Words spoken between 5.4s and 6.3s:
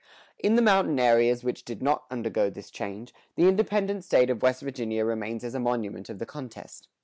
as a monument of the